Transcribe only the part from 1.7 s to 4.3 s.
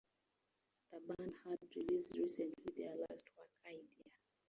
released recently their last work Idea.